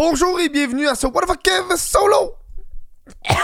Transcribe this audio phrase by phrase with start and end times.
[0.00, 2.36] Bonjour et bienvenue à ce What the fuck Kev solo!
[3.24, 3.36] Je sais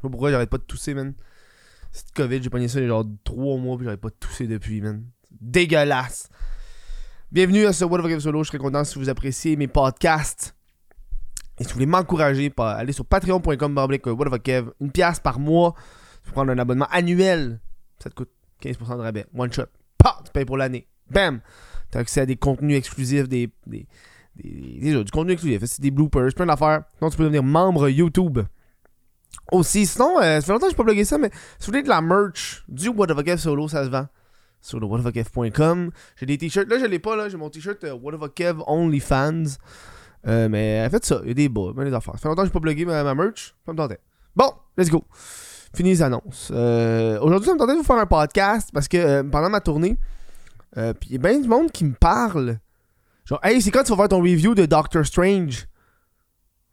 [0.00, 1.12] pas pourquoi j'arrête pas de tousser, man?
[1.92, 4.14] C'est Covid, j'ai pogné ça il y a genre 3 mois puis j'arrête pas de
[4.14, 5.04] tousser depuis, man.
[5.38, 6.30] Dégueulasse!
[7.30, 8.42] Bienvenue à ce What the fuck Kev solo.
[8.42, 10.56] Je serais content si vous appréciez mes podcasts.
[11.58, 14.70] Et si vous voulez m'encourager, pas aller sur patreon.com barblique What the fuck Kev.
[14.80, 15.74] Une pièce par mois.
[16.24, 17.60] Peux prendre un abonnement annuel.
[18.02, 18.30] Ça te coûte
[18.62, 19.26] 15% de rabais.
[19.36, 19.66] One shot.
[19.98, 20.22] Pah!
[20.24, 20.88] Tu payes pour l'année.
[21.10, 21.42] Bam!
[21.90, 23.50] T'as accès à des contenus exclusifs, des,
[24.36, 26.82] des, des- du contenu exclusif, c'est des bloopers, plein d'affaires.
[26.98, 28.38] Sinon, tu peux devenir membre YouTube.
[29.52, 31.82] Aussi, sinon, euh, ça fait longtemps que j'ai pas blogué ça, mais si vous voulez
[31.82, 34.06] de la merch du What the Fuck Kev solo, ça se vend
[34.60, 34.86] sur le.
[36.16, 38.34] J'ai des t-shirts, là je l'ai pas, là, j'ai mon t-shirt euh, What the Fuck
[38.34, 39.44] Kev OnlyFans.
[40.26, 42.14] Euh, mais faites ça, il y a des bas, des affaires.
[42.14, 44.00] Ça fait longtemps que j'ai pas blogué ma, merch, ça me tentait.
[44.34, 45.04] Bon, let's go.
[45.74, 46.50] Fini les annonces.
[46.52, 49.60] Euh, Aujourd'hui, ça me tentait de vous faire un podcast parce que euh, pendant ma
[49.60, 49.96] tournée,
[50.76, 52.58] euh, puis il y a bien du monde qui me parle.
[53.26, 55.66] Genre, hey, c'est quand tu vas faire ton review de Doctor Strange?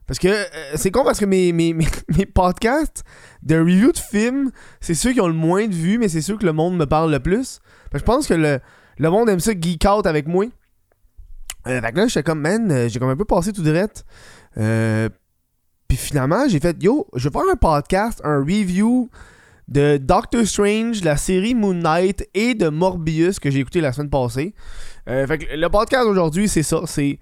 [0.05, 1.73] Parce que euh, c'est con parce que mes, mes,
[2.17, 3.03] mes, podcasts
[3.41, 6.38] de review de films, c'est ceux qui ont le moins de vues, mais c'est ceux
[6.38, 7.59] que le monde me parle le plus.
[7.92, 8.59] Que je pense que le,
[8.97, 10.45] le monde aime ça geek out avec moi.
[11.67, 14.05] Euh, fait que là, j'étais comme, man, euh, j'ai comme un peu passé tout direct.
[14.58, 15.09] Euh,
[15.88, 19.09] puis finalement, j'ai fait, yo, je vais faire un podcast, un review
[19.67, 24.09] de Doctor Strange, la série Moon Knight et de Morbius que j'ai écouté la semaine
[24.09, 24.53] passée.
[25.09, 26.81] Euh, fait que le podcast aujourd'hui, c'est ça.
[26.85, 27.19] C'est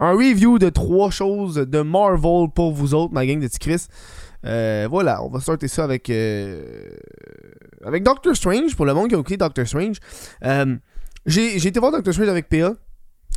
[0.00, 3.86] un review de trois choses de Marvel pour vous autres, ma gang de Chris.
[4.46, 6.90] Euh, voilà, on va sortir ça avec euh,
[7.84, 9.98] avec Doctor Strange pour le monde qui a écouté Doctor Strange.
[10.44, 10.76] Euh,
[11.26, 12.72] j'ai été voir Doctor Strange avec PA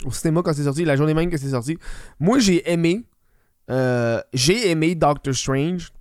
[0.05, 1.77] au cinéma quand c'est sorti, la journée même que c'est sorti.
[2.19, 3.03] Moi, j'ai aimé.
[4.33, 5.91] j'ai aimé Doctor Strange.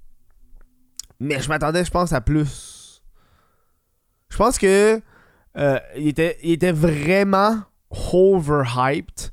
[1.19, 3.03] Mais je m'attendais, je pense, à plus.
[4.29, 5.01] Je pense que
[5.97, 7.61] il, était, il était vraiment
[8.13, 9.31] overhyped.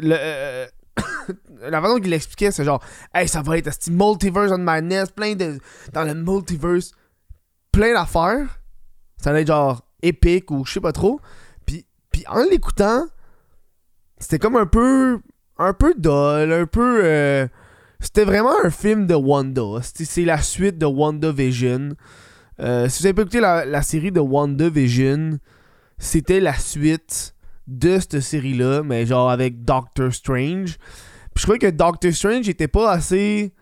[0.00, 0.66] Le, euh,
[1.70, 2.82] la façon qu'il l'expliquait, c'est genre,
[3.14, 5.58] hey, ça va être un multiverse on madness, plein de.
[5.92, 6.92] Dans le multiverse,
[7.72, 8.60] plein d'affaires.
[9.18, 11.20] Ça allait être genre épique ou je sais pas trop.
[11.66, 13.04] Puis, puis en l'écoutant,
[14.18, 15.20] c'était comme un peu.
[15.56, 17.04] Un peu dull, un peu.
[17.04, 17.46] euh,
[18.00, 19.80] c'était vraiment un film de Wanda.
[19.82, 21.90] C'est la suite de WandaVision.
[22.60, 25.38] Euh, si vous avez pas écouté la, la série de WandaVision,
[25.98, 27.34] c'était la suite
[27.66, 30.76] de cette série-là, mais genre avec Doctor Strange.
[31.34, 33.52] Puis je trouvais que Doctor Strange était pas assez.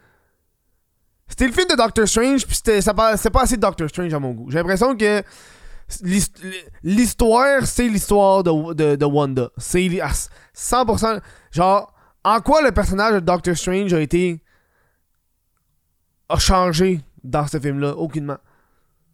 [1.29, 4.33] C'était le film de Doctor Strange, puis c'était pas- pas assez Doctor Strange à mon
[4.33, 4.51] goût.
[4.51, 5.23] J'ai l'impression que
[6.03, 6.43] l'hist-
[6.83, 9.51] l'histoire, c'est l'histoire de, de, de Wanda.
[9.57, 10.11] C'est à
[10.53, 11.21] 100%.
[11.51, 14.43] Genre, en quoi le personnage de Doctor Strange a été.
[16.29, 17.97] a changé dans ce film-là?
[17.97, 18.39] Aucunement.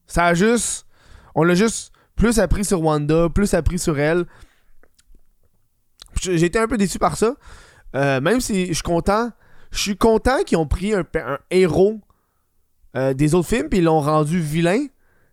[0.06, 0.87] Ça a juste.
[1.34, 4.25] On l'a juste plus appris sur Wanda, plus appris sur elle.
[6.20, 7.34] J'ai été un peu déçu par ça.
[7.94, 9.30] Euh, même si je suis content.
[9.70, 11.04] Je suis content qu'ils ont pris un,
[11.50, 12.00] héros
[12.96, 14.86] euh, des autres films puis ils l'ont rendu vilain.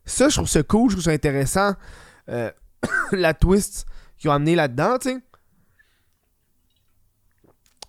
[0.06, 1.74] Ça, je trouve ça cool, je trouve ça intéressant.
[2.30, 2.52] Euh,
[3.12, 3.86] la twist
[4.18, 5.24] qu'ils ont amené là-dedans, tu.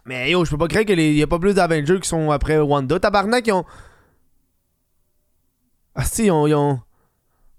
[0.04, 2.58] Mais yo, je peux pas croire qu'il y a pas plus d'Avengers qui sont après
[2.58, 3.00] Wanda.
[3.00, 3.64] Tabarnak, ils ont.
[5.96, 6.80] Ah, si, ils ont, ils ont-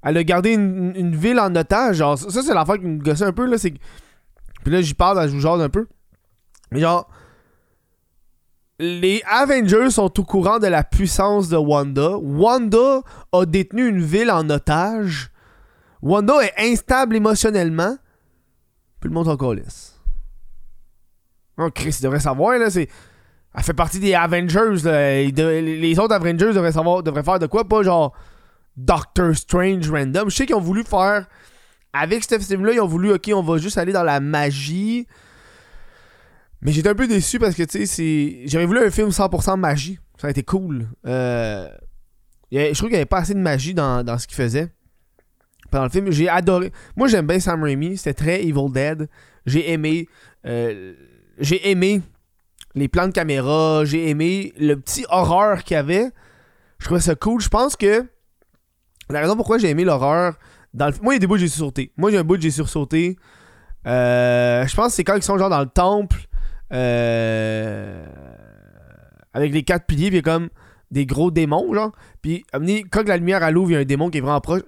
[0.02, 1.98] Elle a gardé une, ville en otage.
[1.98, 3.58] Genre, ça, c'est l'affaire qui me gossait un peu, là.
[3.58, 3.74] C'est
[4.68, 5.88] Puis là, j'y parle, vous jase un peu.
[6.72, 7.10] Mais genre.
[8.80, 12.18] Les Avengers sont au courant de la puissance de Wanda.
[12.18, 13.00] Wanda
[13.32, 15.32] a détenu une ville en otage.
[16.02, 17.96] Wanda est instable émotionnellement.
[19.00, 20.02] Puis le monde en calisse.
[21.58, 22.70] Oh, Chris, il devrait savoir, là.
[22.70, 22.90] C'est...
[23.56, 25.24] Elle fait partie des Avengers, là.
[25.24, 28.14] Les autres Avengers devraient savoir, devraient faire de quoi, pas genre
[28.76, 30.30] Doctor Strange random.
[30.30, 31.26] Je sais qu'ils ont voulu faire.
[32.00, 35.08] Avec ce film-là, ils ont voulu, ok, on va juste aller dans la magie.
[36.62, 38.42] Mais j'étais un peu déçu parce que, tu sais, c'est.
[38.48, 40.00] J'aurais voulu un film 100% magie.
[40.18, 40.88] Ça aurait été cool.
[41.06, 41.68] Euh...
[42.52, 44.70] Je trouve qu'il n'y avait pas assez de magie dans, dans ce qu'il faisait.
[45.70, 46.72] Pendant le film, j'ai adoré.
[46.96, 47.98] Moi, j'aime bien Sam Raimi.
[47.98, 49.10] C'était très Evil Dead.
[49.46, 50.08] J'ai aimé.
[50.46, 50.94] euh,
[51.40, 52.02] J'ai aimé
[52.74, 53.84] les plans de caméra.
[53.86, 56.10] J'ai aimé le petit horreur qu'il y avait.
[56.80, 57.42] Je trouvais ça cool.
[57.42, 58.06] Je pense que
[59.10, 60.38] la raison pourquoi j'ai aimé l'horreur
[61.02, 61.92] Moi, il y a des bouts j'ai sursauté.
[61.98, 63.18] Moi, j'ai un bout j'ai sursauté.
[63.86, 66.18] Euh, je pense que c'est quand ils sont genre dans le temple.
[66.74, 68.06] euh,
[69.34, 70.50] avec les quatre piliers, puis il y a comme
[70.92, 71.92] des gros démons, genre.
[72.22, 72.46] Puis,
[72.92, 74.62] quand la lumière à l'ouvre, il y a un démon qui est vraiment proche.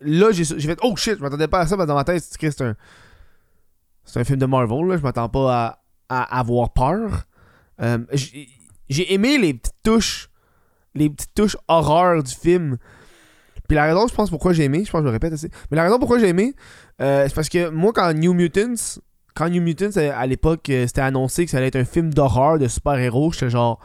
[0.00, 2.22] Là, j'ai fait Oh shit, je m'attendais pas à ça, parce que dans ma tête,
[2.22, 2.74] c'est un.
[4.04, 4.96] C'est un film de Marvel, là.
[4.96, 7.24] Je m'attends pas à, avoir peur.
[7.82, 8.48] Euh, j'ai
[8.88, 10.30] j'ai aimé les petites touches.
[10.94, 12.78] Les petites touches horreur du film.
[13.68, 15.50] Puis la raison, je pense, pourquoi j'ai aimé, je pense que je le répète assez.
[15.70, 16.54] Mais la raison pourquoi j'ai aimé,
[17.00, 19.00] euh, c'est parce que moi, quand New Mutants,
[19.34, 22.12] quand New Mutants, euh, à l'époque, euh, c'était annoncé que ça allait être un film
[22.12, 23.80] d'horreur de super-héros, j'étais genre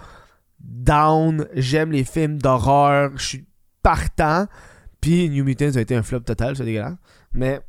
[0.60, 3.46] down, j'aime les films d'horreur, je suis
[3.82, 4.48] partant.
[5.02, 6.96] Puis New Mutants a été un flop total, c'est dégueulasse.
[7.34, 7.60] Mais,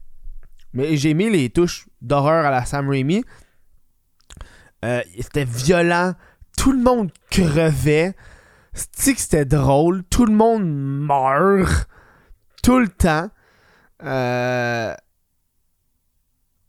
[0.74, 3.24] mais j'ai mis les touches d'horreur à la Sam Raimi.
[5.18, 6.14] C'était violent,
[6.58, 8.14] tout le monde crevait.
[8.74, 11.86] C'était drôle, tout le monde meurt
[12.62, 13.30] tout le temps.
[14.02, 14.94] Euh,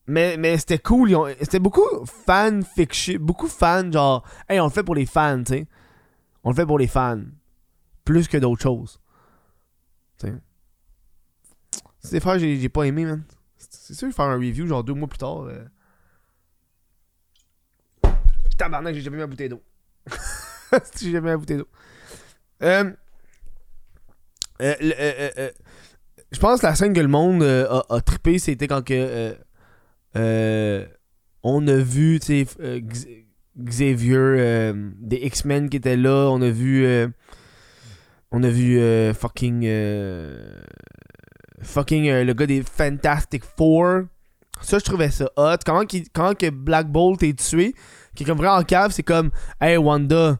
[0.08, 1.16] mais, mais c'était cool.
[1.40, 3.18] C'était beaucoup fan fiction.
[3.20, 5.68] Beaucoup fan, genre, hey, on le fait pour les fans, tu sais.
[6.44, 7.22] On le fait pour les fans.
[8.04, 9.00] Plus que d'autres choses.
[10.20, 10.34] Tu sais.
[12.00, 13.24] C'est frères j'ai pas aimé, man.
[13.58, 15.44] C'est sûr, faire un review, genre deux mois plus tard.
[15.44, 15.66] Euh...
[18.58, 19.64] Tabarnak, j'ai jamais mis ma bouteille d'eau.
[21.00, 21.70] j'ai jamais mis ma bouteille d'eau.
[22.62, 22.92] Euh,
[24.62, 25.52] euh, euh, euh,
[26.34, 29.36] je pense que la scène que le monde a, a trippé, c'était quand que
[30.16, 32.20] on a vu
[33.58, 36.86] Xavier des X-Men qui était là, on a vu
[38.32, 38.80] on a vu
[39.14, 39.70] fucking
[41.62, 44.04] fucking le gars des Fantastic Four.
[44.62, 45.58] Ça, je trouvais ça hot.
[45.66, 47.74] Comment, que Black Bolt est tué,
[48.16, 50.38] qui est comme vraiment en cave, c'est comme Hey Wanda,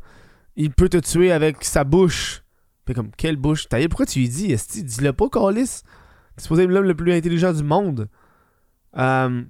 [0.56, 2.43] il peut te tuer avec sa bouche.
[2.86, 5.82] Fait comme, quelle bouche T'as pourquoi tu lui dis Esti, dis-le pas, Carlis.
[6.36, 8.10] T'es supposé l'homme le plus intelligent du monde.
[8.98, 9.44] Euh,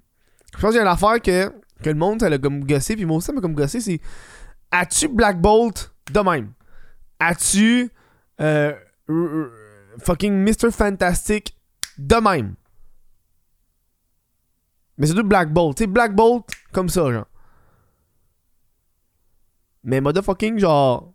[0.56, 1.50] je pense qu'il y a une affaire que,
[1.82, 4.00] que le monde, ça l'a comme gossé, puis moi aussi, ça m'a comme gossé, c'est
[4.72, 6.54] As-tu Black Bolt de même?
[7.20, 7.90] As-tu
[8.42, 8.74] euh,
[10.00, 10.72] fucking Mr.
[10.72, 11.58] Fantastic
[11.98, 12.56] de même?
[14.98, 15.78] Mais c'est tout Black Bolt.
[15.78, 17.28] Tu sais, Black Bolt comme ça, genre.
[19.84, 21.13] Mais motherfucking, genre.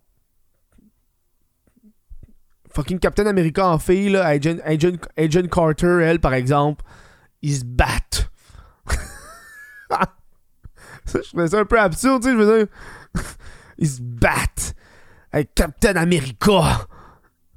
[2.78, 6.84] Fucking Captain America en fille, là, Agent, Agent, Agent Carter, elle, par exemple,
[7.42, 8.30] ils se battent.
[9.90, 12.66] ça, je trouvais ça un peu absurde, tu sais, je veux dire.
[13.78, 14.76] ils se battent
[15.32, 16.86] avec Captain America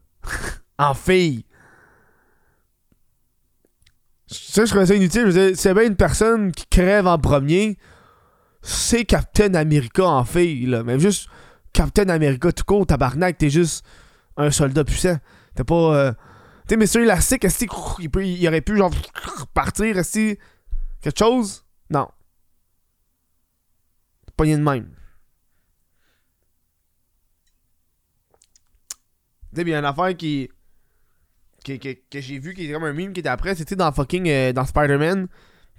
[0.80, 1.46] en fille.
[4.26, 5.22] Ça, je trouvais ça inutile.
[5.22, 7.78] Je veux dire, c'est bien une personne qui crève en premier
[8.64, 10.82] c'est Captain America en fille, là.
[10.82, 11.28] Mais juste
[11.74, 13.86] Captain America tout court, tabarnak, t'es juste
[14.38, 15.18] un soldat puissant.
[15.56, 15.76] T'es pas.
[15.76, 16.12] Euh...
[16.68, 18.92] Tu sais, Monsieur Elastique, est-ce qu'il il aurait pu, genre,
[19.54, 20.40] partir, est
[21.02, 21.66] quelque chose?
[21.90, 22.08] Non.
[24.38, 24.90] Pas de même.
[29.54, 30.50] Tu sais, il une affaire qui.
[31.66, 33.92] que, que, que j'ai vu qui est comme un meme qui était après, c'était dans
[33.92, 34.30] fucking.
[34.30, 35.28] Euh, dans Spider-Man.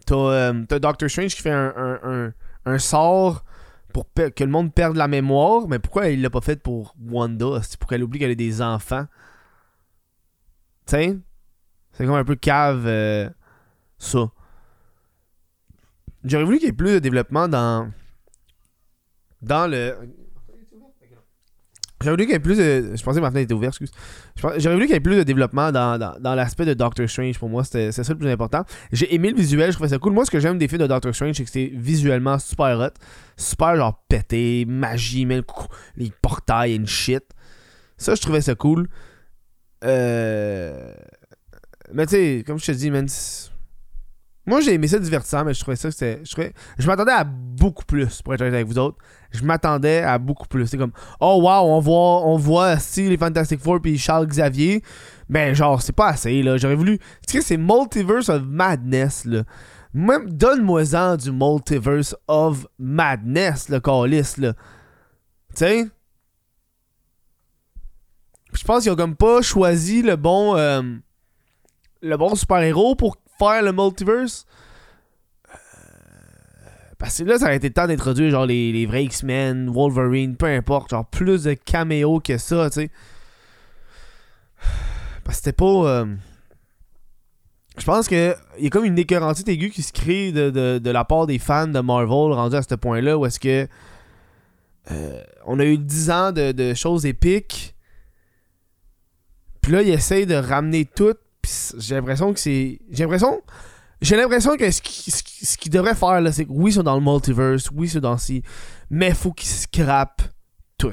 [0.04, 1.72] T'as euh, Doctor Strange qui fait un,
[2.02, 2.32] un
[2.64, 3.44] un sort
[3.92, 7.62] pour que le monde perde la mémoire, mais pourquoi il l'a pas fait pour Wanda?
[7.62, 9.06] C'est pour qu'elle oublie qu'elle a des enfants?
[10.86, 11.18] Sais
[11.92, 13.28] C'est comme un peu cave, euh,
[13.98, 14.30] ça.
[16.24, 17.90] J'aurais voulu qu'il y ait plus de développement dans.
[19.40, 19.96] Dans le.
[22.02, 22.92] J'aurais voulu qu'il y ait plus de.
[22.94, 23.90] Je pensais était excuse.
[24.36, 27.38] Qu'il y plus de développement dans, dans, l'aspect de Doctor Strange.
[27.38, 28.64] Pour moi, c'était ça le plus important.
[28.92, 30.12] J'ai aimé le visuel, je trouvais ça cool.
[30.12, 32.92] Moi, ce que j'aime des films de Doctor Strange, c'est que c'est visuellement super hot.
[33.36, 35.42] Super genre pété, magie, même
[35.96, 37.24] les portails et shit.
[37.96, 38.88] Ça, je trouvais ça cool.
[39.84, 40.92] Euh.
[41.92, 43.06] Mais tu sais, comme je te dis, man,
[44.44, 46.20] moi, j'ai aimé ça divertissant, mais je trouvais ça que c'était.
[46.24, 46.34] Je,
[46.78, 48.98] je m'attendais à beaucoup plus, pour être honnête avec vous autres.
[49.30, 50.66] Je m'attendais à beaucoup plus.
[50.66, 54.82] C'est comme, oh wow, on voit, on voit si les Fantastic Four puis Charles Xavier.
[55.28, 56.56] Ben, genre, c'est pas assez, là.
[56.56, 56.98] J'aurais voulu.
[57.28, 59.44] Tu sais, c'est Multiverse of Madness, là.
[59.94, 64.54] Même, donne-moi-en du Multiverse of Madness, le calice, là.
[64.54, 65.86] Tu sais?
[68.52, 70.56] Je pense qu'ils ont comme pas choisi le bon.
[70.56, 70.82] Euh,
[72.02, 73.16] le bon super-héros pour
[73.50, 74.46] le multiverse?
[75.48, 75.58] Euh,
[76.98, 80.36] parce que là, ça aurait été le temps d'introduire genre les, les vrais X-Men, Wolverine,
[80.36, 82.90] peu importe, genre plus de caméos que ça, tu sais.
[85.24, 85.64] Parce que c'était pas.
[85.64, 86.06] Euh,
[87.78, 90.90] je pense que il y a comme une écœurantite aiguë qui se crée de, de,
[90.90, 93.66] la part des fans de Marvel rendu à ce point-là où est-ce que
[94.90, 97.74] euh, on a eu 10 ans de, de choses épiques.
[99.62, 101.14] Puis là, ils essayent de ramener tout
[101.78, 102.80] j'ai l'impression que c'est.
[102.90, 103.42] J'ai l'impression.
[104.00, 106.96] J'ai l'impression que ce qu'ils ce devraient faire, là, c'est que oui, ils sont dans
[106.96, 108.42] le multiverse, oui, ils sont dans ci,
[108.90, 110.22] mais faut qu'ils scrapent
[110.76, 110.90] tout.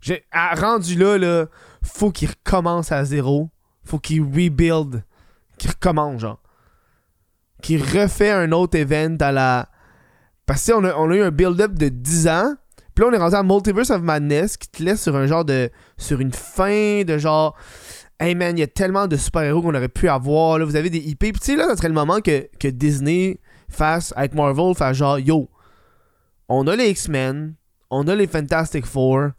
[0.00, 1.46] J'ai, rendu là, là,
[1.82, 3.50] faut qu'ils recommencent à zéro.
[3.84, 5.02] Faut qu'ils rebuild.
[5.58, 6.40] Qu'ils recommencent, genre.
[7.62, 9.68] Qu'ils refait un autre event à la.
[10.46, 12.54] Parce que on a, on a eu un build-up de 10 ans.
[12.94, 15.44] Puis là, on est rendu à Multiverse of Madness qui te laisse sur un genre
[15.44, 15.70] de.
[15.98, 17.56] Sur une fin de genre
[18.20, 20.58] Hey man, il y a tellement de super-héros qu'on aurait pu avoir.
[20.58, 20.66] Là.
[20.66, 21.18] Vous avez des IP.
[21.18, 24.92] Puis tu sais, là, ça serait le moment que, que Disney fasse, avec Marvel, faire
[24.92, 25.48] genre, yo,
[26.48, 27.54] on a les X-Men,
[27.88, 29.30] on a les Fantastic Four,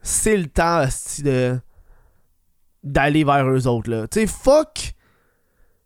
[0.00, 0.86] c'est le temps
[1.24, 1.58] de
[2.84, 4.06] d'aller vers eux autres là.
[4.06, 4.94] Tu sais, fuck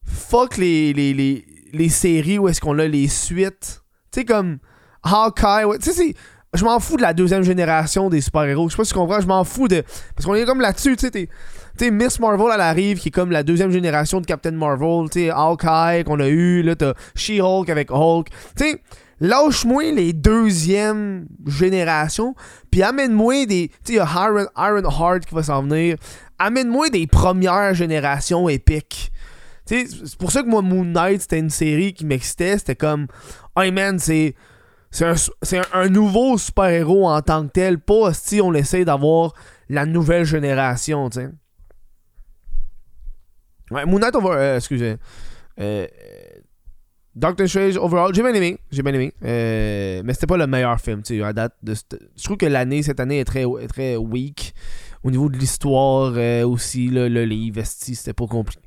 [0.05, 3.83] fuck les, les, les, les séries où est-ce qu'on a les suites.
[4.11, 4.59] Tu sais comme
[5.03, 6.15] Hawkeye, tu sais
[6.59, 8.69] je m'en fous de la deuxième génération des super-héros.
[8.69, 9.83] Je sais pas si tu comprends, je m'en fous de
[10.15, 11.29] parce qu'on est comme là-dessus, tu sais t'es-
[11.79, 15.09] tu sais, Miss Marvel, elle arrive, qui est comme la deuxième génération de Captain Marvel.
[15.13, 16.63] Tu sais, Hawkeye qu'on a eu.
[16.63, 18.27] Là, t'as She-Hulk avec Hulk.
[18.57, 18.83] Tu sais,
[19.21, 22.35] lâche-moi les deuxièmes générations.
[22.73, 23.69] Puis amène-moi des.
[23.85, 25.97] Tu sais, y a Iron, Iron Heart qui va s'en venir.
[26.41, 29.13] Amène-moi des premières générations épiques.
[29.67, 32.59] Tu sais, c'est pour ça que moi, Moon Knight, c'était une série qui m'excitait.
[32.59, 33.07] C'était comme.
[33.57, 34.35] Hey man, c'est.
[34.91, 37.79] C'est un, c'est nouveau super-héros en tant que tel.
[37.79, 39.35] Pas si on essaie d'avoir
[39.69, 41.31] la nouvelle génération, tu sais.
[43.71, 43.85] Ouais,
[44.17, 44.31] on va.
[44.35, 44.97] euh, excusez.
[45.61, 45.87] Euh,
[47.15, 48.59] Doctor Strange, overall, j'ai bien aimé.
[48.71, 49.13] J'ai bien aimé.
[49.25, 51.55] Euh, mais c'était pas le meilleur film, à date.
[51.65, 54.55] Je trouve que l'année, cette année, est très, très weak.
[55.03, 58.63] Au niveau de l'histoire euh, aussi, là, le livre, c'était pas compliqué.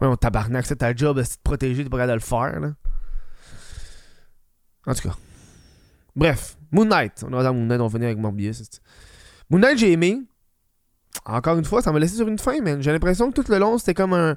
[0.00, 2.72] Ouais, on tabarnak, c'est ta job, esti, de protéger, t'es pas de le faire, là.
[4.86, 5.16] En tout cas.
[6.14, 7.24] Bref, Moon Knight.
[7.24, 8.62] On est dans Moon Knight, on finit avec Morbius.
[9.50, 10.20] Moon Knight, j'ai aimé.
[11.24, 12.82] Encore une fois, ça m'a laissé sur une fin, man.
[12.82, 14.36] J'ai l'impression que tout le long, c'était comme un,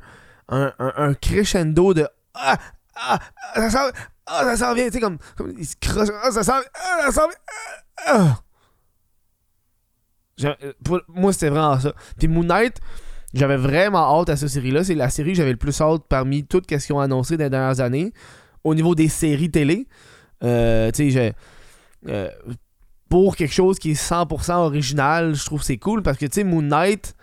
[0.49, 2.57] un, crescendo de Ah,
[2.95, 3.19] ah,
[3.53, 3.91] ah, ça s'en
[4.27, 4.85] ah, ça s'en vient.
[4.87, 6.09] Tu sais, comme, comme il se croche.
[6.23, 6.53] Ah, ça s'en.
[6.73, 7.37] Ah, ça s'en vient.
[8.07, 8.41] Ah, ah.
[10.43, 11.93] Euh, moi, c'était vraiment ça.
[12.17, 12.79] Puis Moon Knight,
[13.33, 14.83] j'avais vraiment hâte à cette série-là.
[14.83, 17.45] C'est la série que j'avais le plus hâte parmi toutes ce qu'ils ont annoncé dans
[17.45, 18.11] les dernières années.
[18.63, 19.87] Au niveau des séries télé,
[20.43, 21.33] euh, tu sais, j'ai.
[22.07, 22.29] Euh,
[23.09, 26.43] pour quelque chose qui est 100% original, je trouve c'est cool parce que, tu sais,
[26.43, 27.15] Moon Knight,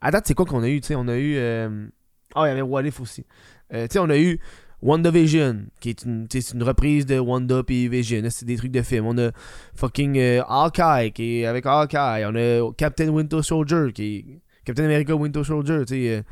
[0.00, 1.36] à date, c'est quoi qu'on a eu, tu sais, on a eu...
[1.36, 1.86] euh,
[2.34, 3.24] Ah, il y avait What aussi.
[3.72, 4.38] Euh, tu sais, on a eu
[4.82, 9.06] WandaVision, qui est une, une reprise de Wanda puis Vision, c'est des trucs de film.
[9.06, 9.30] On a
[9.74, 12.24] fucking euh, Hawkeye, qui est avec Hawkeye.
[12.26, 14.40] On a Captain Winter Soldier, qui.
[14.64, 16.24] Captain America Winter Soldier, tu sais...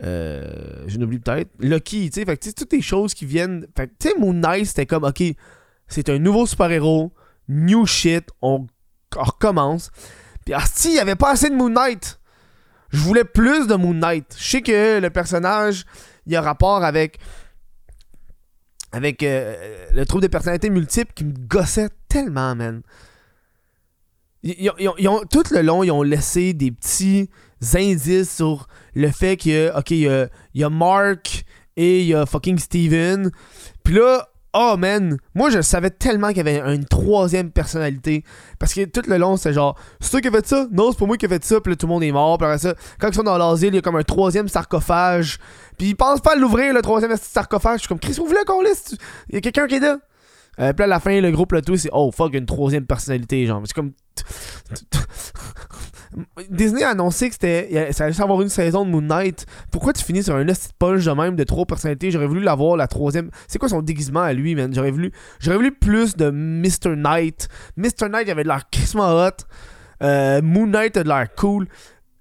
[0.00, 1.50] je n'oublie peut-être.
[1.60, 3.66] Lucky, tu sais, fait que tu sais, toutes les choses qui viennent.
[3.76, 5.22] Tu sais, Moon Knight, c'était comme, ok,
[5.88, 7.12] c'est un nouveau super-héros,
[7.48, 8.66] new shit, on,
[9.14, 9.90] recommence.
[10.44, 12.18] Puis, si il n'y avait pas assez de Moon Knight.
[12.90, 14.36] Je voulais plus de Moon Knight.
[14.38, 15.84] Je sais que le personnage,
[16.26, 17.18] il y a rapport avec.
[18.92, 22.82] Avec euh, le trouble de personnalité multiple qui me gossait tellement, man.
[24.42, 24.70] Ils,
[25.08, 27.28] ont- tout le long, ils ont laissé des petits
[27.74, 31.44] indices sur le fait que, ok, y a Mark
[31.76, 33.30] et il y a fucking Steven.
[33.82, 38.24] Puis là, oh man, moi je savais tellement qu'il y avait une troisième personnalité.
[38.58, 40.66] Parce que tout le long, c'est genre, c'est toi qui as fait ça?
[40.72, 41.60] Non, c'est pas moi qui ai fait ça.
[41.60, 42.38] Puis tout le monde est mort.
[42.38, 45.38] Puis après ça, quand ils sont dans l'asile, il y a comme un troisième sarcophage.
[45.78, 47.76] Puis ils pensent pas à l'ouvrir, le troisième sarcophage.
[47.76, 48.96] Je suis comme, Chris, ouvre-le qu'on laisse.
[49.28, 49.98] Il y a quelqu'un qui est là.
[50.58, 53.44] Euh, puis à la fin, le groupe, le tout, c'est oh fuck, une troisième personnalité,
[53.46, 53.62] genre.
[53.64, 53.92] C'est comme.
[56.50, 59.46] Disney a annoncé que c'était ça allait avoir une saison de Moon Knight.
[59.70, 62.10] Pourquoi tu finis sur un petit punch de même de trois personnalités?
[62.10, 63.30] J'aurais voulu l'avoir la troisième.
[63.48, 64.72] C'est quoi son déguisement à lui, man?
[64.74, 66.96] J'aurais voulu, j'aurais voulu plus de Mr.
[66.96, 67.48] Knight.
[67.76, 68.08] Mr.
[68.08, 69.44] Knight avait de l'air crissement hot.
[70.02, 71.68] Euh, Moon Knight a de l'air cool.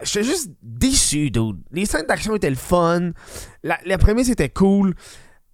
[0.03, 1.61] J'étais juste déçu, dude.
[1.71, 3.11] Les scènes d'action étaient le fun.
[3.63, 4.93] La, la prémisse était cool.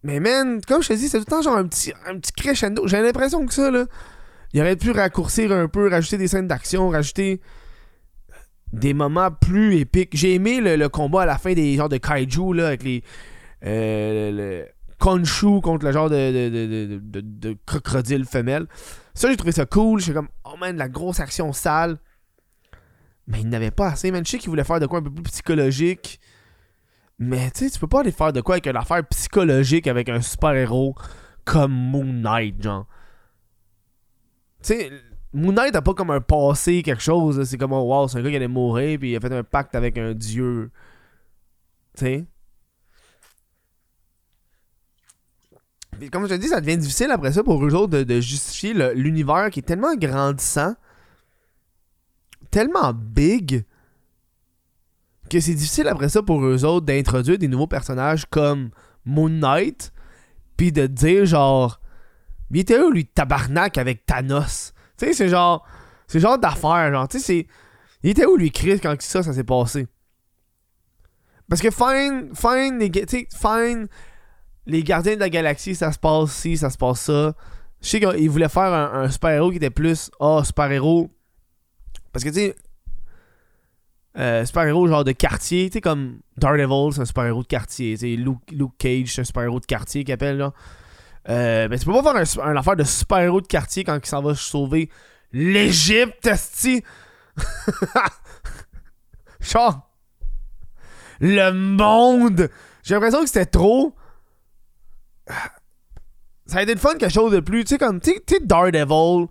[0.03, 2.31] Mais man, comme je te dis, c'est tout le temps genre un petit, un petit
[2.31, 2.87] crescendo.
[2.87, 3.85] J'ai l'impression que ça, là,
[4.53, 7.39] il aurait pu raccourcir un peu, rajouter des scènes d'action, rajouter
[8.73, 10.11] des moments plus épiques.
[10.15, 13.03] J'ai aimé le, le combat à la fin des genres de kaiju, là, avec les.
[13.63, 18.67] Euh, le Khonshu contre le genre de, de, de, de, de- de crocodile femelle.
[19.13, 19.99] Ça, j'ai trouvé ça cool.
[19.99, 21.97] J'étais comme, oh man, la grosse action sale.
[23.27, 24.23] Mais il n'avait pas assez, man.
[24.25, 26.19] Je sais qu'il voulait faire de quoi un peu plus psychologique.
[27.19, 30.09] Mais tu sais, tu peux pas aller faire de quoi avec une affaire psychologique avec
[30.09, 30.95] un super-héros
[31.45, 32.87] comme Moon Knight, genre.
[34.63, 34.91] Tu sais,
[35.33, 37.43] Moon Knight a pas comme un passé, quelque chose.
[37.43, 39.43] C'est comme, oh, wow, c'est un gars qui allait mourir, puis il a fait un
[39.43, 40.71] pacte avec un dieu.
[41.97, 42.25] Tu sais?
[46.11, 49.49] Comme je te dis, ça devient difficile après ça pour eux autres de, justifier l'univers
[49.51, 50.75] qui est tellement grandissant,
[52.49, 53.65] tellement big,
[55.29, 58.71] que c'est difficile après ça pour eux autres d'introduire des nouveaux personnages comme
[59.05, 59.93] Moon Knight,
[60.57, 61.79] puis de dire genre,
[62.49, 64.73] il était où lui tabarnak avec Thanos?
[65.01, 65.65] Tu sais, c'est genre,
[66.05, 67.47] c'est genre d'affaire, genre, tu sais,
[68.03, 69.87] il était où lui Chris quand ça, ça s'est passé?
[71.49, 72.91] Parce que fine, fine, les,
[73.35, 73.87] fine,
[74.67, 77.33] les gardiens de la galaxie, ça se passe ci, ça se passe ça.
[77.81, 81.09] Je sais qu'il voulait faire un, super-héros qui était plus, ah, super-héros.
[82.13, 82.55] Parce que, tu sais,
[84.19, 87.97] euh, super-héros genre de quartier, tu sais, comme Daredevil, c'est un super-héros de quartier.
[87.97, 90.53] Tu Luke, Luke Cage, c'est un super-héros de quartier qu'il appelle, là.
[91.29, 94.21] Euh, ben, tu peux pas faire un, affaire de super-héros de quartier quand il s'en
[94.21, 94.89] va sauver
[95.31, 96.83] l'Égypte, esti.
[99.39, 99.89] Genre,
[101.19, 102.49] le monde.
[102.83, 103.95] J'ai l'impression que c'était trop.
[106.47, 107.63] Ça a été le fun quelque chose de plus.
[107.63, 109.27] Tu sais, comme, tu Daredevil.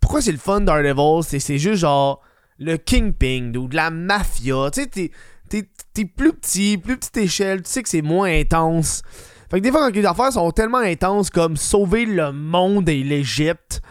[0.00, 1.22] Pourquoi c'est le fun, Daredevil?
[1.22, 2.20] C'est juste genre
[2.58, 4.70] le Kingpin ou de la mafia.
[4.70, 5.10] Tu sais,
[5.48, 7.62] t'es plus petit, plus petite échelle.
[7.62, 9.02] Tu sais que c'est moins intense.
[9.50, 13.02] Fait que des fois, quand les affaires sont tellement intenses comme sauver le monde et
[13.02, 13.82] l'Égypte,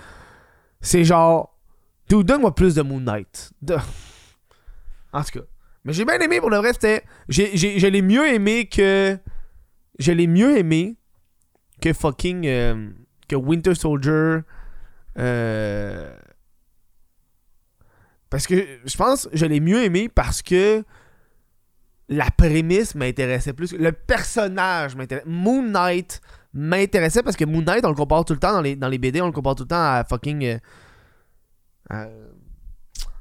[0.82, 1.58] c'est genre.
[2.08, 3.52] Dude, donne-moi plus de Moon Knight.
[5.12, 5.46] En tout cas.
[5.86, 7.04] Mais j'ai bien aimé pour le vrai, c'était.
[7.30, 9.18] Je l'ai mieux aimé que.
[9.98, 10.98] Je l'ai mieux aimé
[11.82, 12.46] que fucking.
[12.46, 12.90] Euh,
[13.28, 14.40] que Winter Soldier.
[15.18, 16.16] Euh,
[18.30, 20.84] parce que je pense je l'ai mieux aimé parce que
[22.10, 23.74] la prémisse m'intéressait plus.
[23.74, 25.28] Le personnage m'intéressait.
[25.30, 26.22] Moon Knight
[26.54, 28.98] m'intéressait parce que Moon Knight, on le compare tout le temps dans les, dans les
[28.98, 30.60] BD, on le compare tout le temps à fucking.
[31.92, 32.28] Euh,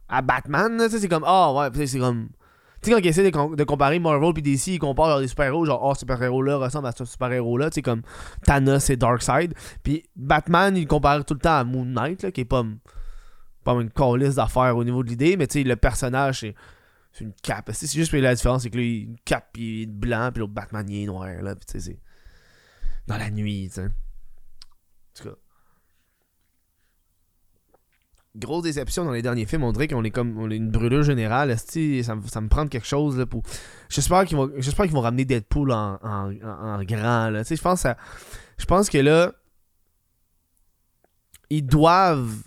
[0.09, 0.88] à, Batman.
[0.88, 1.25] C'est comme.
[1.26, 2.30] Ah oh, ouais, c'est comme.
[2.80, 5.83] Tu sais, quand ils essaient de, comparer Marvel puis DC, ils comparent des super-héros, genre,
[5.83, 8.02] oh, super-héros-là ressemble à ce super-héros-là, tu sais, comme
[8.45, 9.52] Thanos et Darkseid.
[9.83, 12.62] Puis Batman, il compare tout le temps à Moon Knight, là, qui est pas,
[13.64, 16.54] pas une calice d'affaires au niveau de l'idée, mais tu sais, le personnage, c'est
[17.18, 17.70] c'est une cape.
[17.72, 20.88] C'est juste la différence, c'est que lui, une cape, il est blanc, puis l'autre Batman,
[20.88, 21.54] il est noir, là.
[21.56, 22.00] Tu sais, c'est.
[23.06, 23.80] Dans la nuit, tu.
[23.80, 23.88] En
[25.14, 25.37] tout cas.
[28.37, 31.02] Grosse déception dans les derniers films, on dirait qu'on est comme on est une brûlure
[31.02, 31.58] générale.
[31.58, 33.42] Ça, ça me prend quelque chose pour.
[33.88, 37.30] J'espère qu'ils vont, j'espère qu'ils vont ramener Deadpool en, en, en, grand.
[37.30, 37.42] Là.
[37.42, 37.84] Je pense,
[38.58, 39.32] je pense que là,
[41.50, 42.44] ils doivent,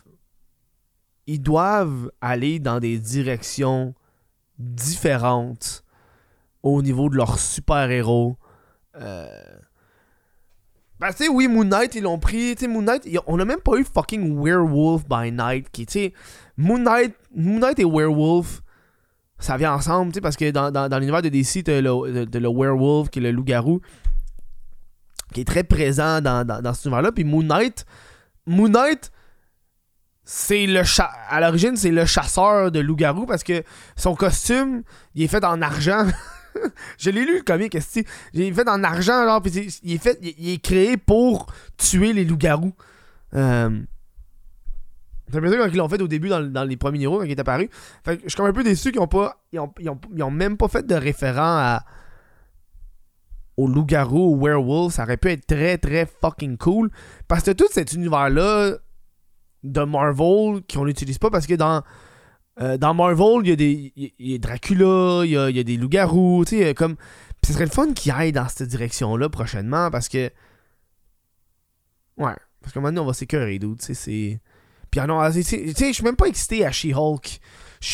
[1.27, 3.93] ils doivent aller dans des directions
[4.61, 5.83] différentes
[6.63, 8.37] au niveau de leurs super-héros.
[8.95, 9.27] Euh...
[10.99, 12.55] Ben, tu sais, oui, Moon Knight, ils l'ont pris.
[12.55, 15.69] Tu Moon Knight, on a même pas eu fucking Werewolf by Night.
[15.71, 16.13] Qui, tu sais,
[16.57, 18.61] Moon Knight, Moon Knight et Werewolf,
[19.39, 23.09] ça vient ensemble, tu parce que dans, dans, l'univers de DC, t'as le, le, Werewolf,
[23.09, 23.81] qui est le loup-garou,
[25.33, 27.11] qui est très présent dans, dans, dans cet univers-là.
[27.11, 27.85] Puis Moon Knight,
[28.45, 29.11] Moon Knight,
[30.23, 30.81] c'est le
[31.29, 33.63] à l'origine c'est le chasseur de loup-garou parce que
[33.95, 34.83] son costume
[35.15, 36.05] il est fait en argent
[36.99, 37.77] je l'ai lu le comic
[38.33, 39.41] il est fait en argent genre
[39.83, 42.73] il est fait il est créé pour tuer les loups-garous.
[45.31, 47.31] C'est un peu quand ils l'ont fait au début dans, les premiers numéros quand il
[47.31, 47.69] est apparu.
[48.03, 49.41] Fait que je suis comme un peu déçu qu'ils ont pas.
[49.53, 51.85] Ils ont, ils même pas fait de référent à.
[53.57, 54.93] Au loup-garou, au werewolf.
[54.93, 56.89] Ça aurait pu être très très fucking cool.
[57.27, 58.77] Parce que tout cet univers-là
[59.63, 61.83] de Marvel qu'on n'utilise pas parce que dans,
[62.59, 63.93] euh, dans Marvel, il y a des.
[63.95, 66.95] Il y a Dracula, il y a, y a des loups-garous, tu sais, comme.
[67.41, 70.29] Pis ce serait le fun qu'il aille dans cette direction-là prochainement parce que.
[72.17, 72.35] Ouais.
[72.61, 74.39] Parce que maintenant, on va s'écœurer, dude, tu sais, c'est.
[74.91, 77.39] Puis non, tu sais, je suis même pas excité à She-Hulk.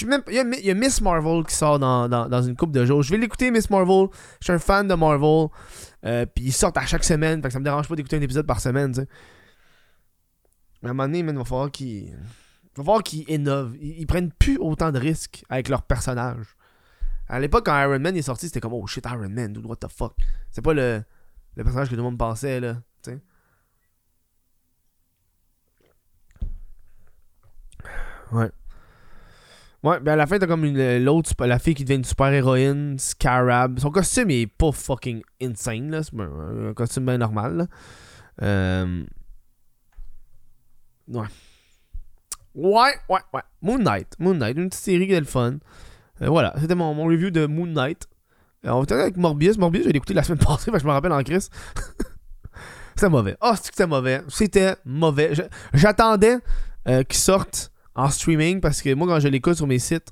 [0.06, 0.24] Même...
[0.28, 3.04] Il, y a, Miss Marvel qui sort dans, dans, dans une coupe de jours.
[3.04, 4.08] Je vais l'écouter, Miss Marvel.
[4.42, 5.48] Je suis un fan de Marvel.
[6.06, 7.42] Euh, puis ils sortent à chaque semaine.
[7.42, 9.08] Fait que ça me dérange pas d'écouter un épisode par semaine, tu sais.
[10.84, 12.12] À un moment donné, il va falloir qu'ils.
[12.76, 13.76] va falloir qu'ils innovent.
[13.82, 16.46] Ils, prennent plus autant de risques avec leur personnage.
[17.28, 19.78] À l'époque, quand Iron Man est sorti, c'était comme Oh shit, Iron Man, dude, what
[19.78, 20.14] the fuck?
[20.52, 21.04] C'est pas le,
[21.56, 22.78] le personnage que tout le monde pensait, là.
[23.02, 23.20] sais.
[28.32, 28.52] Ouais.
[29.84, 32.98] Ouais, ben à la fin, t'as comme l'autre, la fille qui devient une super héroïne,
[32.98, 33.80] Scarab.
[33.80, 36.04] Son costume est pas fucking insane, là.
[36.04, 37.68] C'est un, costume bien normal, là.
[38.42, 39.04] Euh,
[41.08, 41.28] Ouais.
[42.54, 43.42] Ouais, ouais, ouais.
[43.62, 44.16] Moon Knight.
[44.20, 45.58] Moon Knight, une petite série qui est le fun.
[46.22, 48.08] Euh, voilà, c'était mon, mon, review de Moon Knight.
[48.66, 49.58] Euh, on était avec Morbius.
[49.58, 51.50] Morbius, j'ai écouté la semaine passée, je me rappelle en crise.
[52.96, 53.38] c'était mauvais.
[53.42, 54.22] Oh, c'était mauvais.
[54.30, 55.34] C'était mauvais.
[55.74, 56.38] J'attendais
[56.88, 60.12] euh, qu'il sorte en streaming parce que moi, quand je l'écoute sur mes sites,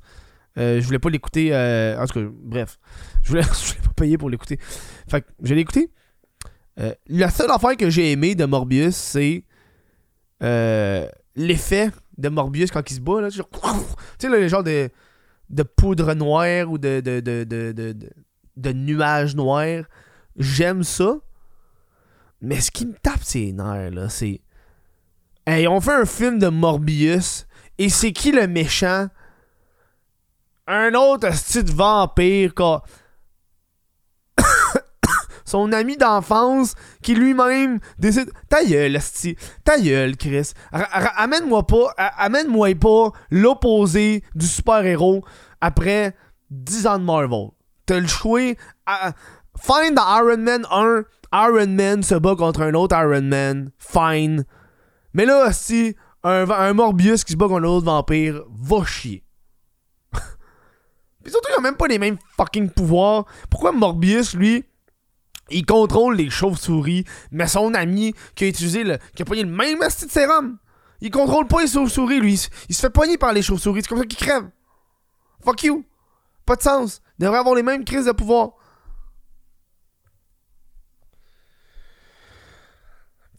[0.55, 1.53] je voulais pas l'écouter.
[1.53, 2.79] en tout cas, bref.
[3.23, 4.59] Je voulais, je voulais pas payer pour l'écouter.
[5.09, 5.91] Fait que je l'ai écouté.
[7.07, 9.43] la seule affaire que j'ai aimé de Morbius, c'est
[10.43, 13.41] euh, l'effet de Morbius quand il se bat, là, tu
[14.19, 14.89] sais, le genre de,
[15.75, 17.95] poudre noire ou de, de, de, de,
[18.57, 19.83] de nuages noirs.
[20.37, 21.17] J'aime ça.
[22.41, 24.41] Mais ce qui me tape ses nerfs, là, c'est.
[25.47, 27.47] Hey, on fait un film de Morbius.
[27.77, 29.07] Et c'est qui le méchant?
[30.67, 32.83] Un autre style vampire, quoi
[35.45, 42.75] son ami d'enfance qui lui-même décide ta gueule sti ta gueule Chris amène-moi pas amène-moi
[42.75, 45.23] pas l'opposé du super-héros
[45.61, 46.15] après
[46.49, 47.49] 10 ans de Marvel
[47.85, 48.53] t'as le choix
[49.57, 51.05] find the Iron Man 1
[51.35, 54.45] Iron Man se bat contre un autre Iron Man, fine.
[55.13, 59.23] Mais là, si un, Morbius qui se bat contre un autre vampire, va chier.
[61.23, 63.25] Puis surtout, il a même pas les mêmes fucking pouvoirs.
[63.49, 64.63] Pourquoi Morbius, lui,
[65.49, 68.97] il contrôle les chauves-souris, mais son ami qui a utilisé le.
[69.15, 70.57] qui a pogné le même asti de sérum,
[71.01, 72.47] il contrôle pas les chauves-souris, lui.
[72.69, 73.81] Il se fait pogner par les chauves-souris.
[73.81, 74.49] C'est comme ça qu'il crève.
[75.43, 75.85] Fuck you.
[76.45, 77.01] Pas de sens.
[77.19, 78.51] Il devrait avoir les mêmes crises de pouvoir.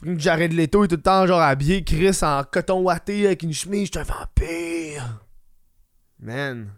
[0.04, 3.90] Jared Leto est tout le temps genre habillé, Chris en coton watté avec une chemise,
[3.92, 5.26] je un vampire.
[6.20, 6.70] Man.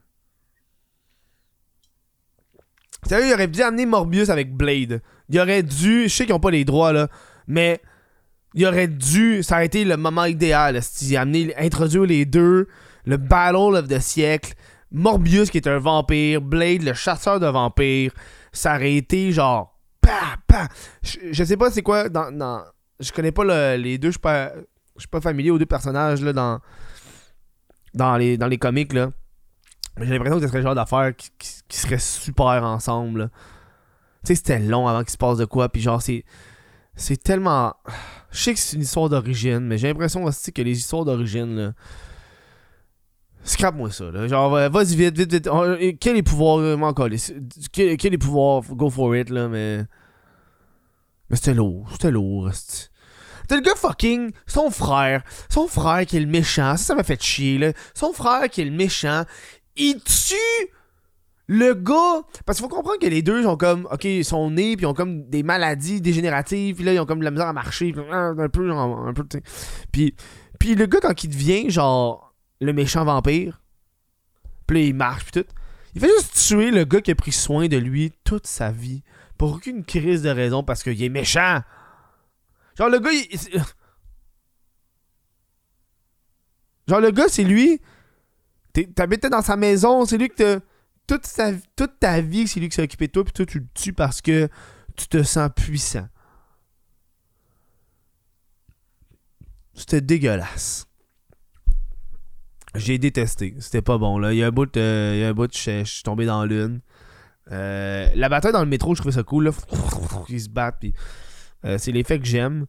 [3.07, 5.01] Sérieux, il aurait dû amener Morbius avec Blade.
[5.29, 7.09] Il aurait dû, je sais qu'ils ont pas les droits là,
[7.47, 7.81] mais
[8.55, 12.69] il aurait dû, ça aurait été le moment idéal, si amené, introduire les deux,
[13.05, 14.55] le battle of the siècle,
[14.91, 18.13] Morbius qui est un vampire, Blade le chasseur de vampires,
[18.53, 19.79] ça aurait été genre.
[21.03, 22.65] Je, sais pas c'est quoi dans,
[22.99, 24.53] je connais pas les deux, je suis pas,
[24.97, 26.61] suis pas familier aux deux personnages là dans,
[27.95, 29.11] dans les, dans les comics là.
[30.01, 33.31] J'ai l'impression que ce serait le genre d'affaire qui, serait super ensemble.
[34.25, 36.25] Tu sais, c'était long avant qu'il se passe de quoi, puis genre c'est
[36.99, 37.75] c'est tellement.
[38.31, 41.57] Je sais que c'est une histoire d'origine, mais j'ai l'impression aussi que les histoires d'origine,
[41.57, 41.73] là.
[43.45, 44.27] Scrape-moi ça, là.
[44.27, 45.49] Genre, vas-y vite, vite, vite.
[46.01, 47.09] Quel est les pouvoirs, euh, encore
[47.73, 49.85] Quel, quel est les pouvoirs, go for it, là, mais.
[51.31, 52.51] Mais c'était lourd, c'était lourd,
[53.47, 57.03] T'as le gars fucking, son frère, son frère qui est le méchant, ça, ça m'a
[57.03, 57.73] fait chier, là.
[57.95, 59.25] Son frère qui est le méchant,
[59.77, 60.69] il tue
[61.49, 64.77] le gars, parce qu'il faut comprendre que les deux sont comme, ok, ils sont nés,
[64.77, 67.49] puis ils ont comme des maladies dégénératives, puis là, ils ont comme de la misère
[67.49, 69.25] à marcher, hein, un peu, un peu,
[69.91, 70.15] Puis,
[70.61, 73.63] puis le gars, quand il devient, genre, le méchant vampire,
[74.67, 75.49] puis là, il marche, puis tout,
[75.95, 79.03] il fait juste tuer le gars qui a pris soin de lui toute sa vie,
[79.39, 81.61] pour aucune crise de raison, parce qu'il est méchant.
[82.77, 83.63] Genre, le gars, il...
[86.89, 87.81] Genre, le gars, c'est lui.
[88.95, 90.61] T'habitais dans sa maison, c'est lui que
[91.09, 93.93] toute, ta vie, c'est lui qui s'est occupé de toi, puis toi, tu le tues
[93.93, 94.49] parce que
[94.97, 96.07] tu te sens puissant.
[99.75, 100.87] C'était dégueulasse.
[102.75, 103.55] J'ai détesté.
[103.59, 104.19] C'était pas bon.
[104.19, 104.33] Là.
[104.33, 106.45] Il y a un bout, euh, il y a un bout je, suis tombé dans
[106.45, 106.81] l'une.
[107.51, 109.45] Euh, la bataille dans le métro, je trouvais ça cool.
[109.45, 109.51] Là.
[110.29, 110.81] Ils se battent.
[110.81, 110.93] Puis,
[111.65, 112.67] euh, c'est l'effet que j'aime.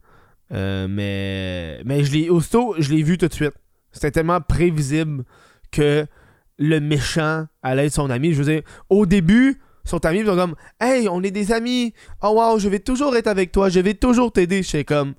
[0.50, 3.54] mais mais je l'ai, aussitôt, je l'ai vu tout de suite.
[3.92, 5.24] C'était tellement prévisible
[5.72, 6.06] que
[6.60, 8.32] le méchant allait être son ami.
[8.34, 11.94] Je veux dire, au début, son ami, ils comme Hey, on est des amis.
[12.22, 13.70] Oh wow, je vais toujours être avec toi.
[13.70, 14.62] Je vais toujours t'aider.
[14.62, 15.14] Je comme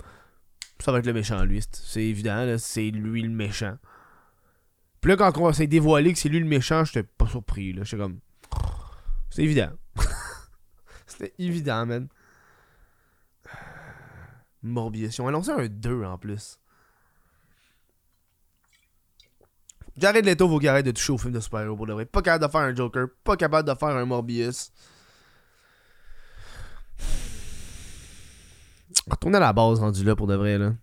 [0.78, 1.60] Ça va être le méchant, lui.
[1.72, 3.76] C'est évident, c'est lui le méchant.
[5.00, 7.72] Puis là, quand on s'est dévoilé que c'est lui le méchant, j'étais pas surpris.
[7.72, 7.82] Là.
[7.82, 8.20] J'étais comme
[9.30, 9.70] C'est évident.
[11.06, 12.08] C'était évident, man.
[14.62, 15.18] Morbius.
[15.18, 16.60] Ils ont annoncé un 2 en plus.
[19.96, 22.06] Jared Leto faut qu'il de toucher au film de super-héros pour de vrai.
[22.06, 24.72] Pas capable de faire un Joker, pas capable de faire un Morbius.
[29.10, 30.74] Retourne à la base rendu là pour de vrai là.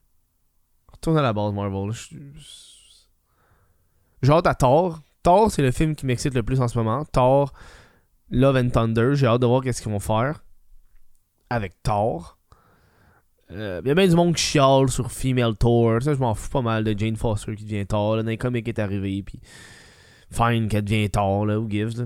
[0.91, 1.91] Retourne à la base Marvel.
[4.21, 4.99] J'ai hâte à Thor.
[5.23, 7.05] Thor c'est le film qui m'excite le plus en ce moment.
[7.05, 7.53] Thor,
[8.29, 9.15] Love and Thunder.
[9.15, 10.43] J'ai hâte de voir qu'est-ce qu'ils vont faire
[11.49, 12.38] avec Thor.
[13.51, 16.01] Euh, y a bien du monde qui chiale sur Female Tour.
[16.01, 18.17] Ça, je m'en fous pas mal de Jane Foster qui devient tard.
[18.17, 19.23] Là, dans les comics est arrivé.
[19.23, 19.39] Puis
[20.31, 21.45] fine qu'elle devient tard.
[21.45, 21.97] Là, who gives.
[21.97, 22.05] Là.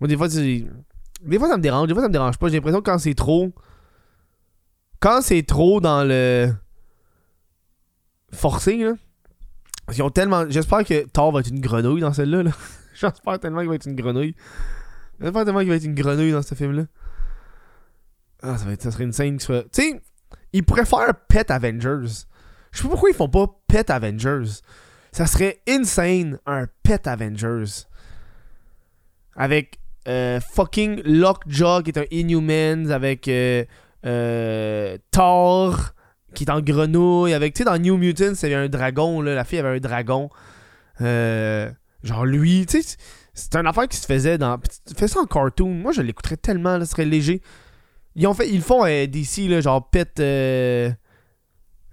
[0.00, 1.88] Moi, des fois, des fois, ça me dérange.
[1.88, 2.48] Des fois, ça me dérange pas.
[2.48, 3.52] J'ai l'impression que quand c'est trop.
[4.98, 6.52] Quand c'est trop dans le.
[8.32, 8.92] Forcé, là.
[9.84, 10.48] Parce qu'ils ont tellement.
[10.48, 12.44] J'espère que Thor va être une grenouille dans celle-là.
[12.44, 12.50] Là.
[12.94, 14.34] J'espère tellement qu'il va être une grenouille.
[15.20, 16.84] J'espère tellement qu'il va être une grenouille dans ce film-là.
[18.42, 18.82] Ah, ça, va être...
[18.82, 19.64] ça serait une scène qui soit.
[19.64, 20.02] Tu sais
[20.52, 22.26] ils pourraient faire Pet Avengers.
[22.70, 24.60] Je sais pas pourquoi ils font pas Pet Avengers.
[25.12, 27.86] Ça serait insane un Pet Avengers.
[29.36, 33.64] Avec euh, fucking Lockjaw qui est un Inhumans, avec euh,
[34.04, 35.92] euh, Thor
[36.34, 39.20] qui est en grenouille, avec, tu sais, dans New Mutants, il y avait un dragon,
[39.20, 40.30] là, la fille avait un dragon.
[40.98, 42.96] genre lui, tu sais,
[43.34, 44.58] c'est une affaire qui se faisait dans.
[44.96, 47.42] Fais ça en cartoon, moi je l'écouterais tellement, là, serait léger.
[48.14, 50.90] Ils, font euh, DC, genre pète euh,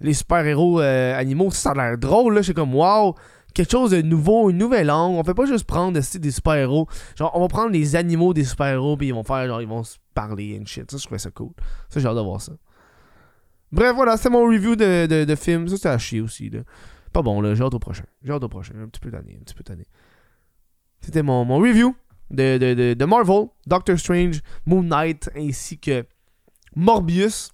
[0.00, 1.50] les super-héros euh, animaux.
[1.50, 2.42] Ça, a l'air drôle, là.
[2.42, 3.14] Je comme, waouh,
[3.54, 5.14] quelque chose de nouveau, une nouvelle langue.
[5.14, 6.88] On fait pas juste prendre des super-héros.
[7.16, 9.82] Genre, on va prendre les animaux des super-héros, puis ils vont faire, genre, ils vont
[9.82, 10.90] se parler and shit.
[10.90, 11.52] Ça, je trouvais ça cool.
[11.88, 12.52] Ça, j'ai hâte de voir ça.
[13.72, 15.68] Bref, voilà, c'est mon review de, de, film.
[15.68, 16.60] Ça, c'était à chier aussi, là.
[17.12, 17.54] Pas bon, là.
[17.54, 18.04] J'ai hâte au prochain.
[18.22, 18.74] J'ai hâte au prochain.
[18.80, 19.86] Un petit peu d'année, un petit peu d'année.
[21.00, 21.94] C'était mon, mon review
[22.30, 26.04] de, de, Marvel, Doctor Strange, Moon Knight ainsi que
[26.76, 27.50] Morbius.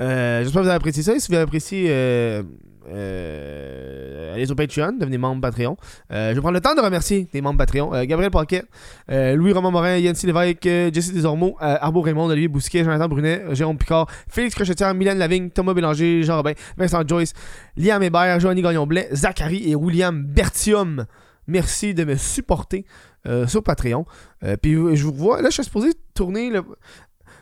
[0.00, 1.18] Euh, J'espère que vous avez apprécié ça.
[1.18, 2.42] Si vous avez apprécié, euh,
[2.88, 5.76] euh, allez sur Patreon, devenez membre Patreon.
[6.10, 8.04] Je vais prendre le temps de remercier les membres Patreon.
[8.04, 8.62] Gabriel Paquet,
[9.08, 14.54] Louis-Romain Morin, Yancy Lévesque, Jesse Desormeaux, Arbo Raymond, Olivier Bousquet, Jonathan Brunet, Jérôme Picard, Félix
[14.54, 17.32] Crochetière, Mylène Lavigne, Thomas Bélanger, Jean Robin, Vincent Joyce,
[17.76, 21.06] Liam Hébert, Joanny Gagnon-Blais, Zachary et William Bertium.
[21.48, 22.84] Merci de me supporter
[23.26, 24.06] euh, sur Patreon.
[24.42, 25.42] Euh, puis je vous revois.
[25.42, 26.50] Là, je suis supposé tourner.
[26.50, 26.62] Le...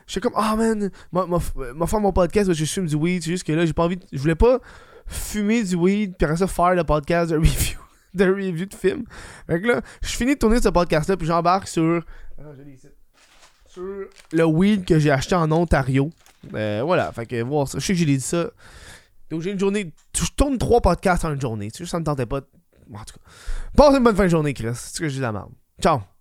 [0.07, 3.23] Je suis comme, ah man, m'a m'a faire mon podcast je fume du weed.
[3.23, 3.97] C'est juste que là, j'ai pas envie.
[3.97, 4.59] de- Je voulais pas
[5.07, 7.79] fumer du weed, puis après ça, faire le podcast de review
[8.13, 9.03] de, review de film.
[9.47, 12.03] Fait que là, je finis de tourner ce podcast-là, puis j'embarque sur.
[12.39, 12.43] Ah.
[13.67, 13.83] Sur
[14.31, 16.09] le weed que j'ai acheté en Ontario.
[16.53, 17.79] Euh, voilà, fait que voir ça.
[17.79, 18.49] Je sais que j'ai dit ça.
[19.29, 19.91] Donc j'ai une journée.
[20.17, 21.71] Je tourne trois podcasts en une journée.
[21.71, 22.41] Tu sais, ça me tentait pas.
[22.41, 22.47] de-
[22.93, 23.25] En tout cas.
[23.75, 24.67] Passe une bonne fin de journée, Chris.
[24.75, 25.51] C'est ce que dis à la merde.
[25.81, 26.14] Chao.